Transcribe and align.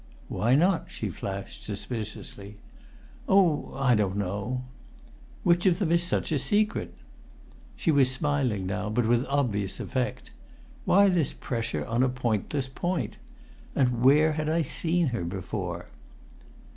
"Why 0.29 0.55
not?" 0.55 0.85
she 0.89 1.09
flashed, 1.11 1.63
suspiciously. 1.63 2.55
"Oh! 3.29 3.71
I 3.75 3.93
don't 3.93 4.17
know." 4.17 4.63
"Which 5.43 5.67
of 5.67 5.77
them 5.77 5.91
is 5.91 6.01
such 6.01 6.31
a 6.31 6.39
secret?" 6.39 6.95
She 7.75 7.91
was 7.91 8.09
smiling 8.09 8.65
now, 8.65 8.89
but 8.89 9.05
with 9.07 9.27
obvious 9.27 9.79
effort. 9.79 10.31
Why 10.85 11.07
this 11.07 11.33
pressure 11.33 11.85
on 11.85 12.01
a 12.01 12.09
pointless 12.09 12.67
point? 12.67 13.17
And 13.75 14.01
where 14.01 14.31
had 14.33 14.49
I 14.49 14.63
seen 14.63 15.09
her 15.09 15.23
before? 15.23 15.85